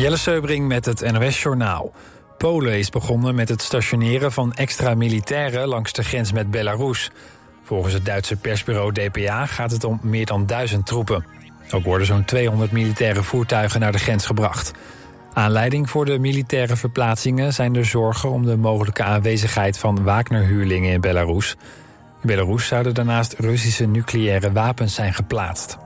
[0.00, 1.92] Jelle Seubring met het NOS Journaal.
[2.38, 7.10] Polen is begonnen met het stationeren van extra militairen langs de grens met Belarus.
[7.64, 11.24] Volgens het Duitse persbureau DPA gaat het om meer dan duizend troepen.
[11.70, 14.72] Ook worden zo'n 200 militaire voertuigen naar de grens gebracht.
[15.32, 21.00] Aanleiding voor de militaire verplaatsingen zijn de zorgen om de mogelijke aanwezigheid van Wagner-huurlingen in
[21.00, 21.56] Belarus.
[22.20, 25.78] In Belarus zouden daarnaast Russische nucleaire wapens zijn geplaatst.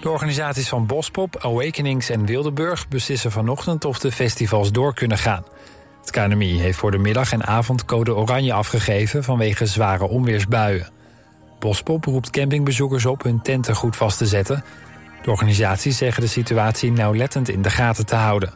[0.00, 5.44] De organisaties van Bospop, Awakenings en Wildeburg beslissen vanochtend of de festivals door kunnen gaan.
[6.00, 10.88] Het KNMI heeft voor de middag en avond code oranje afgegeven vanwege zware onweersbuien.
[11.58, 14.64] Bospop roept campingbezoekers op hun tenten goed vast te zetten.
[15.22, 18.54] De organisaties zeggen de situatie nauwlettend in de gaten te houden.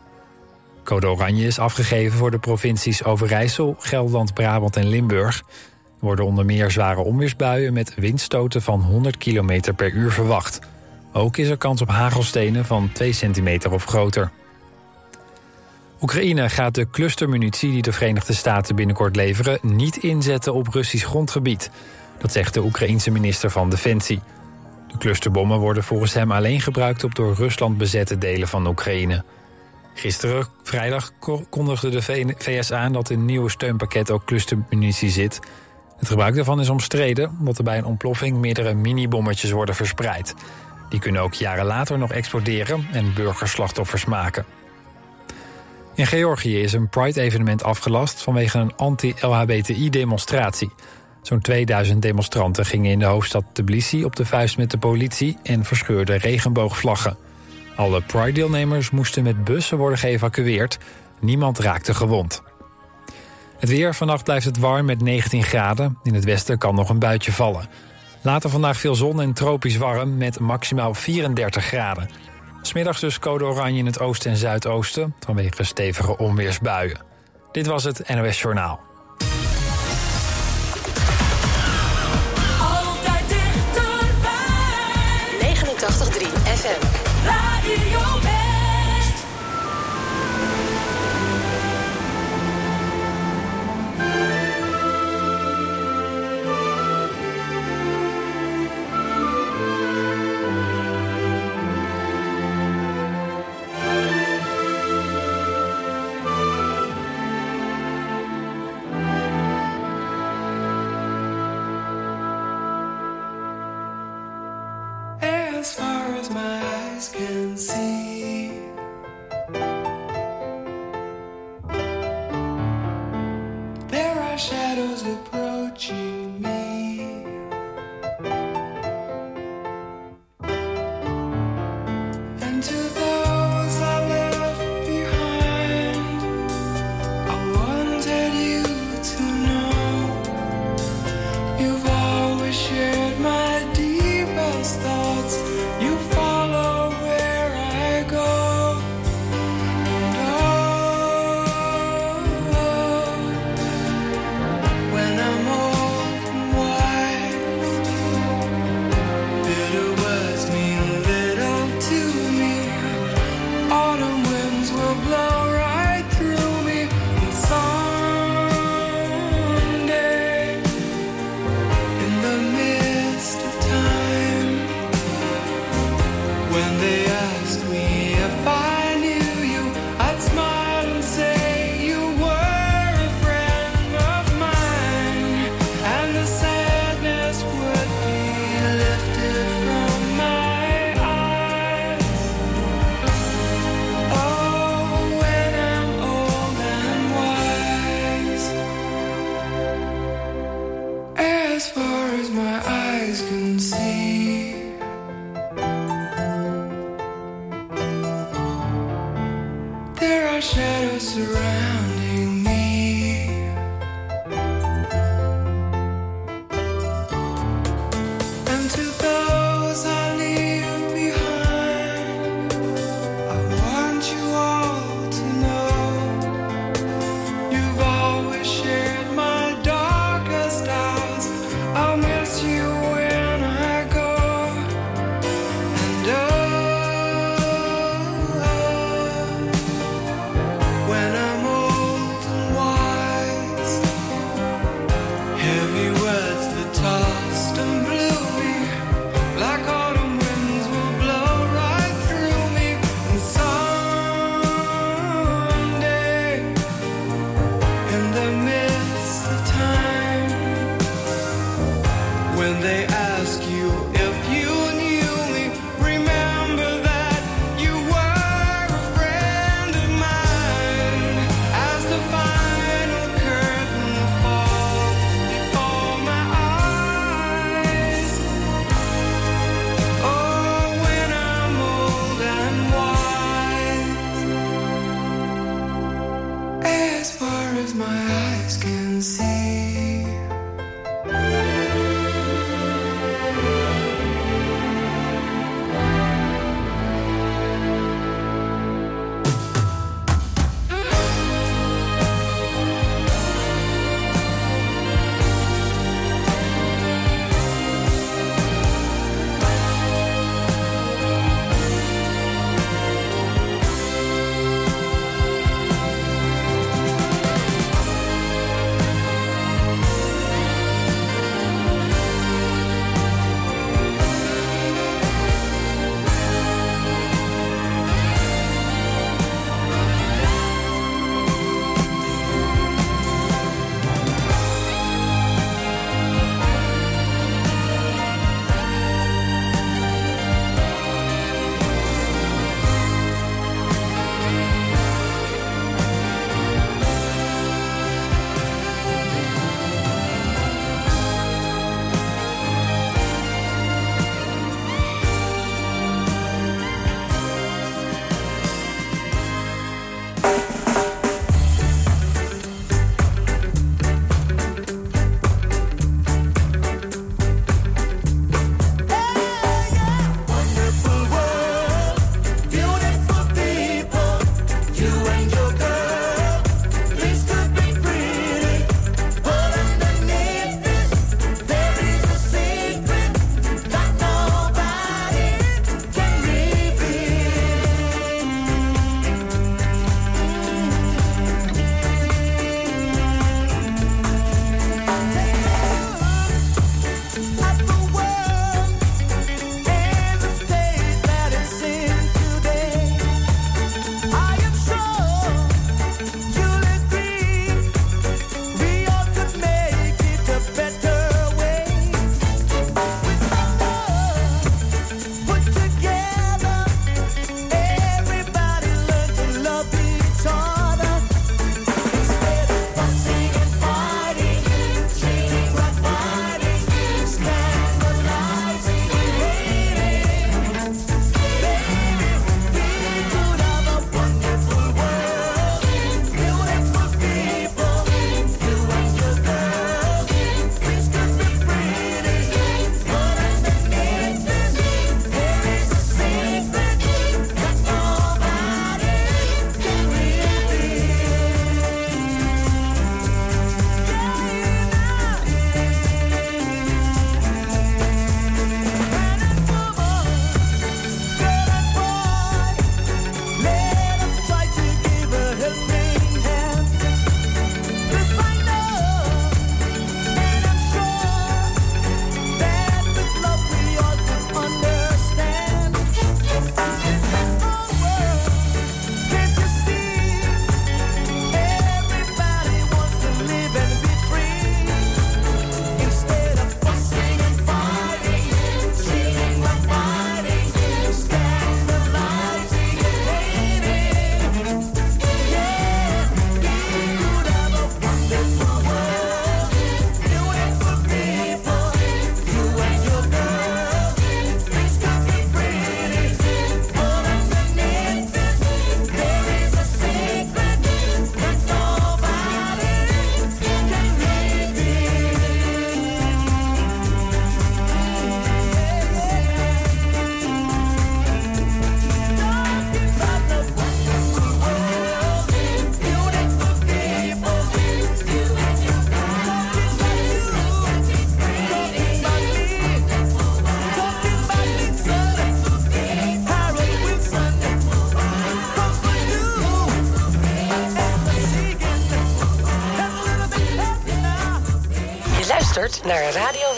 [0.85, 5.39] Code oranje is afgegeven voor de provincies Overijssel, Gelderland, Brabant en Limburg.
[5.39, 10.61] Er worden onder meer zware onweersbuien met windstoten van 100 km per uur verwacht.
[11.13, 14.31] Ook is er kans op hagelstenen van 2 centimeter of groter.
[16.03, 19.59] Oekraïne gaat de clustermunitie die de Verenigde Staten binnenkort leveren...
[19.63, 21.71] niet inzetten op Russisch grondgebied.
[22.19, 24.21] Dat zegt de Oekraïense minister van Defensie.
[24.89, 27.05] De clusterbommen worden volgens hem alleen gebruikt...
[27.05, 29.25] op door Rusland bezette delen van Oekraïne.
[29.95, 31.13] Gisteren, vrijdag,
[31.51, 32.03] kondigde de
[32.37, 35.41] VS aan dat in een nieuwe steunpakket ook clustermunitie zit.
[35.99, 37.37] Het gebruik daarvan is omstreden...
[37.39, 40.35] omdat er bij een ontploffing meerdere minibommetjes worden verspreid...
[40.91, 44.45] Die kunnen ook jaren later nog exploderen en burgerslachtoffers maken.
[45.95, 50.71] In Georgië is een Pride-evenement afgelast vanwege een anti-LHBTI-demonstratie.
[51.23, 55.65] Zo'n 2000 demonstranten gingen in de hoofdstad Tbilisi op de vuist met de politie en
[55.65, 57.17] verscheurden regenboogvlaggen.
[57.77, 60.79] Alle Pride-deelnemers moesten met bussen worden geëvacueerd.
[61.21, 62.43] Niemand raakte gewond.
[63.59, 65.99] Het weer, vannacht blijft het warm met 19 graden.
[66.03, 67.69] In het westen kan nog een buitje vallen.
[68.23, 72.11] Later vandaag veel zon en tropisch warm met maximaal 34 graden.
[72.63, 75.15] Smiddags dus code oranje in het oosten en zuidoosten...
[75.21, 77.01] vanwege stevige onweersbuien.
[77.53, 78.81] Dit was het NOS Journaal.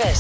[0.03, 0.15] Naar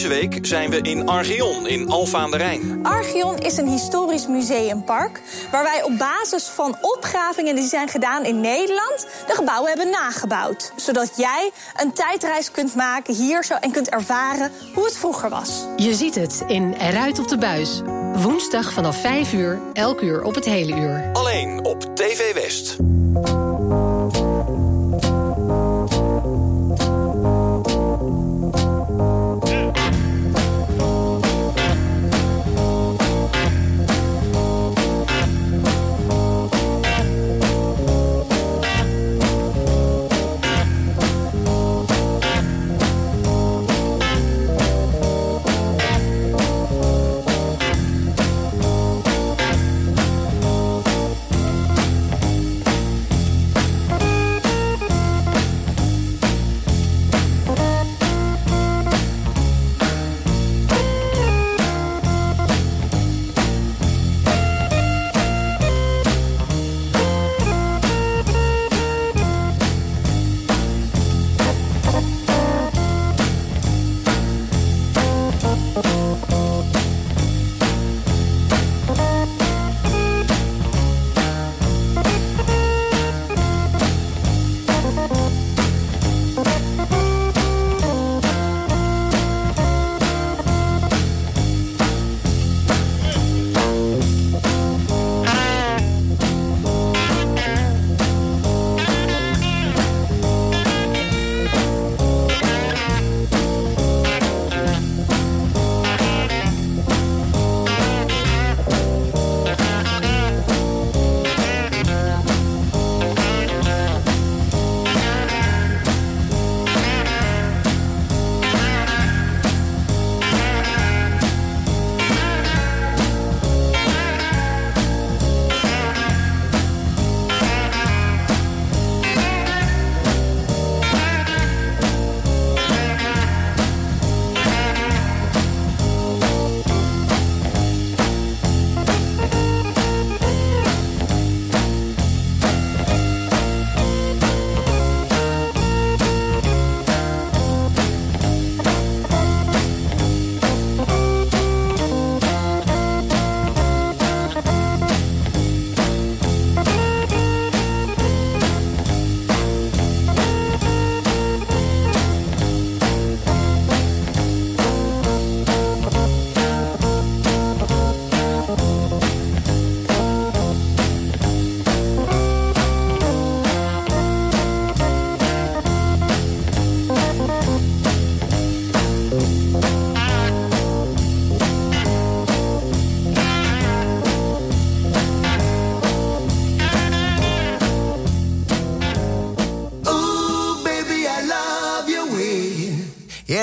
[0.00, 2.80] Deze week zijn we in Archeon in Alfa aan de Rijn.
[2.82, 8.40] Archeon is een historisch museumpark waar wij op basis van opgravingen die zijn gedaan in
[8.40, 10.72] Nederland de gebouwen hebben nagebouwd.
[10.76, 15.64] Zodat jij een tijdreis kunt maken hier zo en kunt ervaren hoe het vroeger was.
[15.76, 17.82] Je ziet het in Eruit op de buis.
[18.12, 21.10] Woensdag vanaf 5 uur, elk uur op het hele uur.
[21.12, 22.76] Alleen op TV West.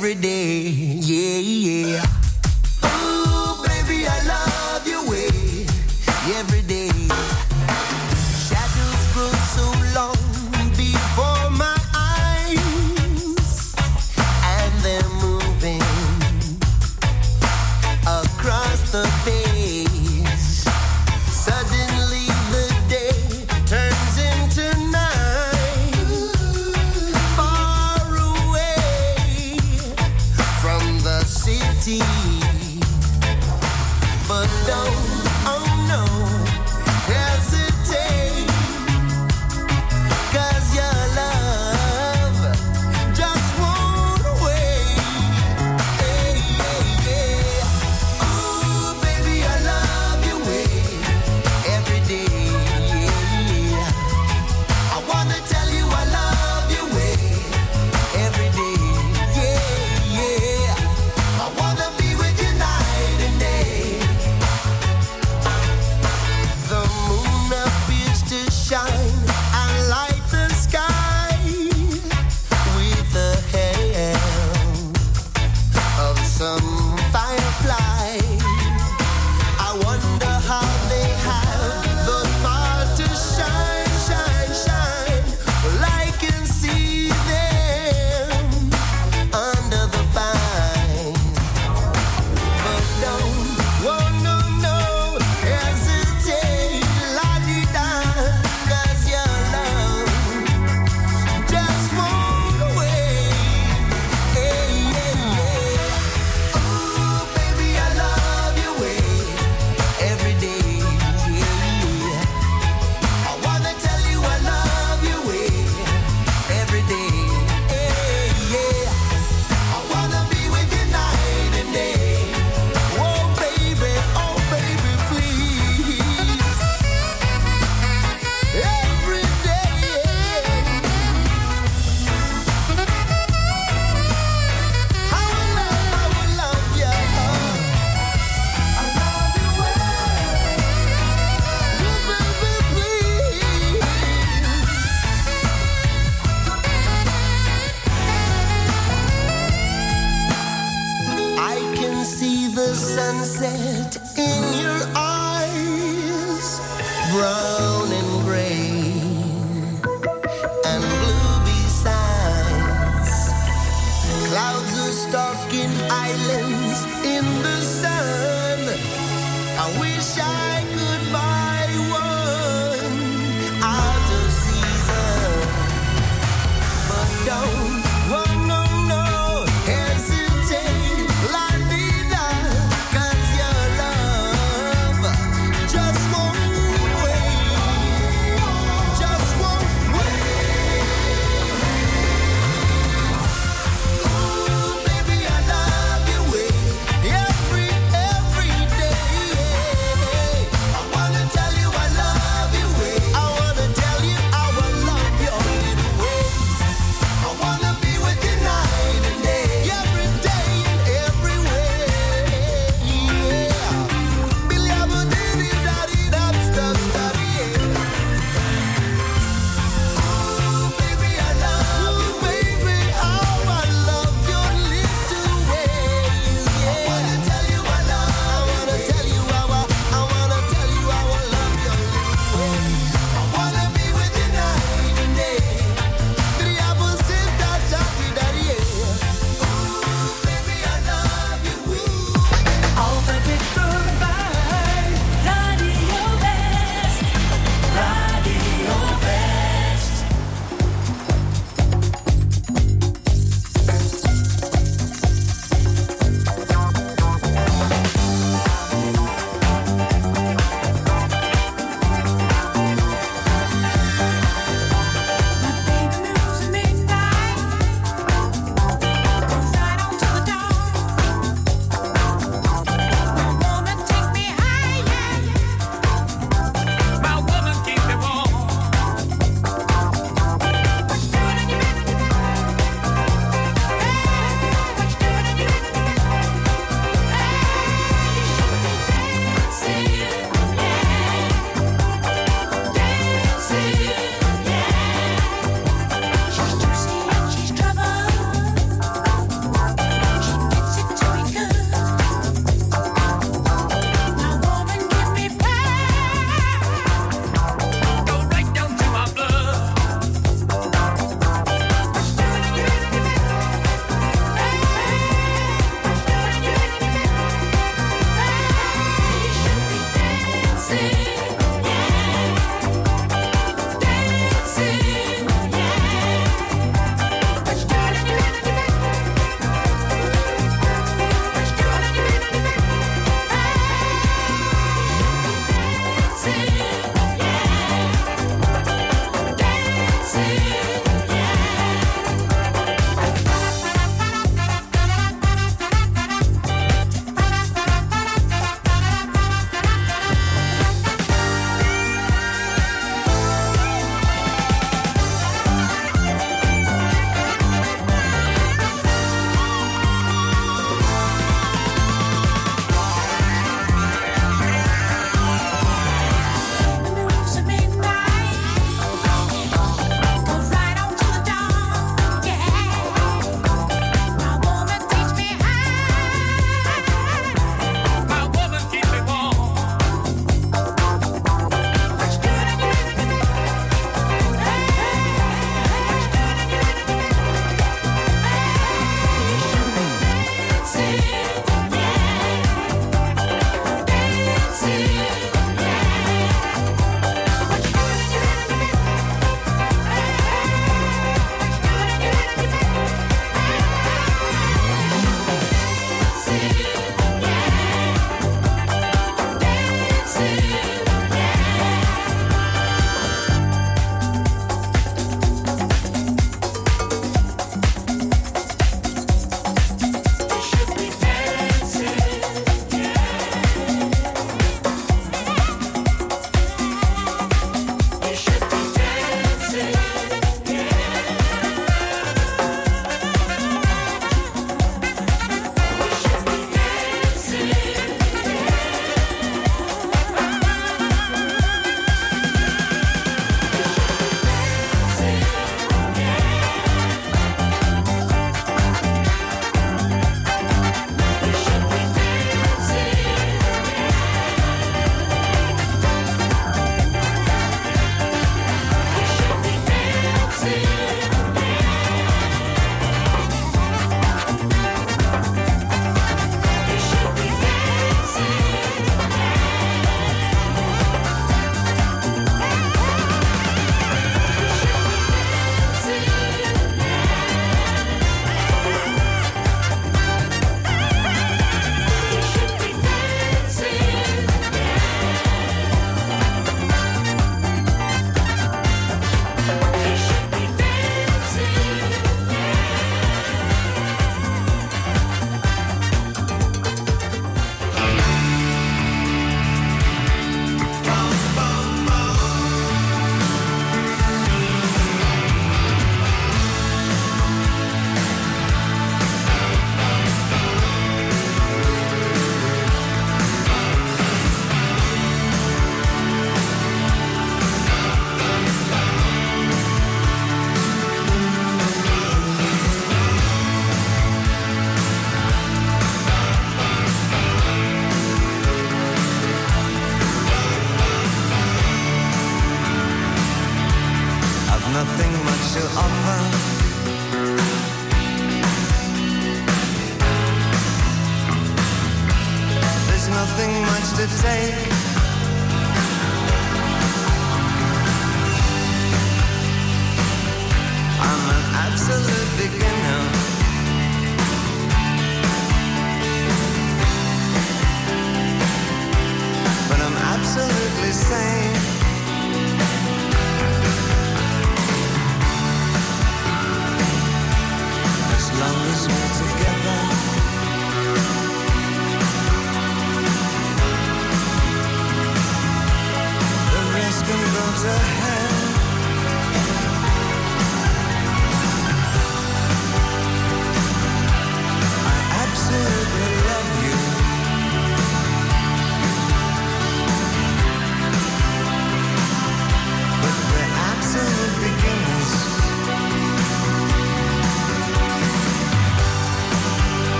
[0.00, 0.29] Every day.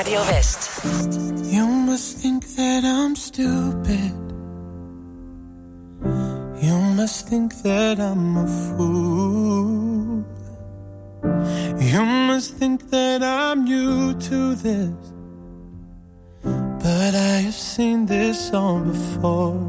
[0.00, 0.82] Radio West.
[1.52, 4.14] You must think that I'm stupid.
[6.64, 10.24] You must think that I'm a fool.
[11.78, 15.12] You must think that I'm new to this.
[16.44, 19.60] But I have seen this all before.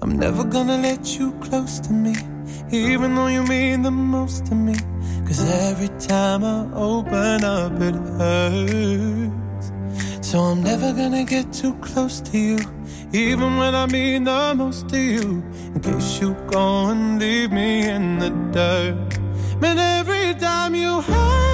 [0.00, 2.14] I'm never gonna let you close to me,
[2.70, 4.76] even though you mean the most to me.
[5.26, 9.72] Cause every time I open up, it hurts.
[10.20, 12.58] So I'm never gonna get too close to you,
[13.12, 15.42] even when I mean the most to you.
[15.74, 19.18] In case you go and leave me in the dirt.
[19.60, 21.53] Man, every time you hurt.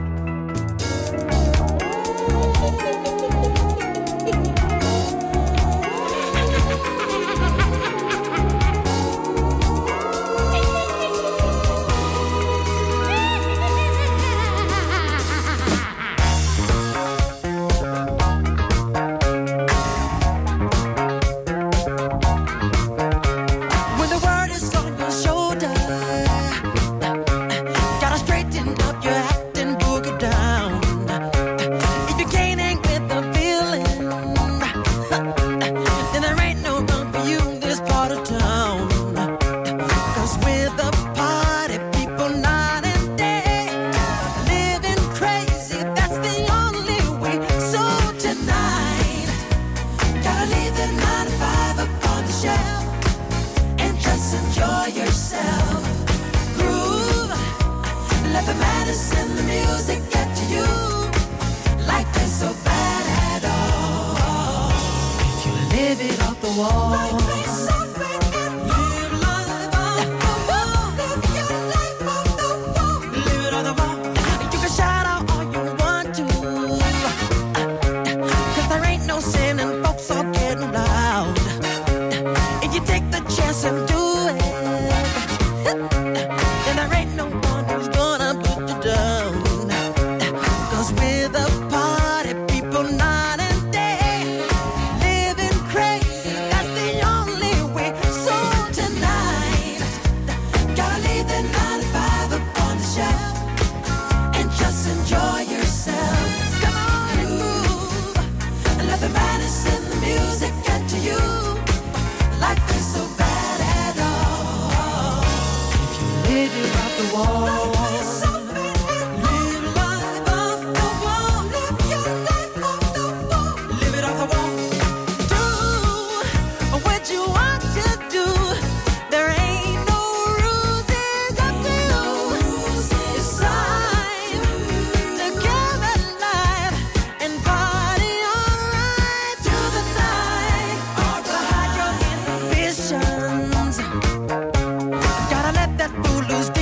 [146.29, 146.60] lose.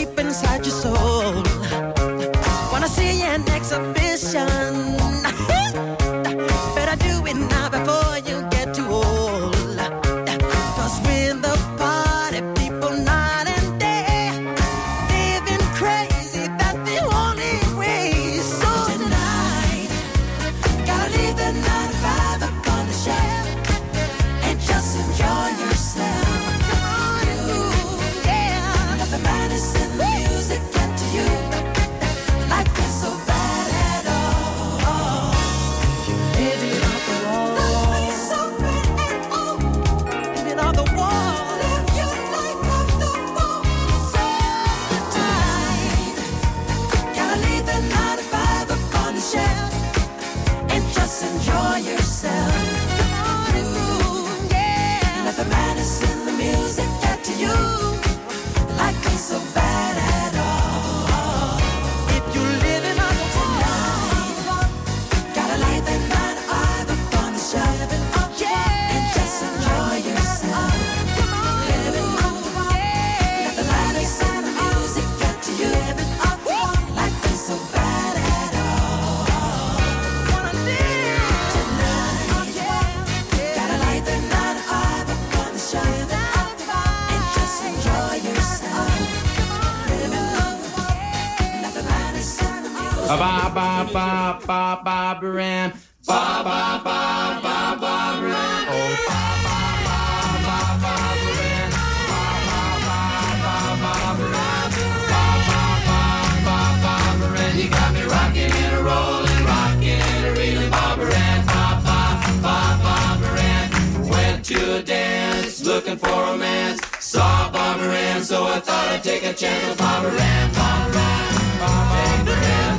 [115.90, 116.80] looking for romance.
[117.00, 120.52] Saw Bob Moran, so I thought I'd take a chance with Bob Moran.
[120.54, 122.78] Bob Moran, Bob Moran,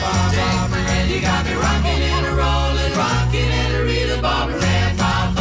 [0.00, 4.58] Bob Moran, you got me rocking and a rolling, and a reeling, Bob ba
[4.98, 5.32] ba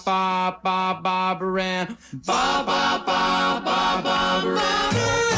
[0.00, 1.96] ba ba Bob Moran,
[2.26, 5.37] ba ba ba ba Bob Moran,